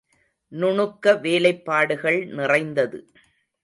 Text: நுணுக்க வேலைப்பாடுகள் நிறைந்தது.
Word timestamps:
நுணுக்க 0.51 1.13
வேலைப்பாடுகள் 1.21 2.19
நிறைந்தது. 2.31 2.99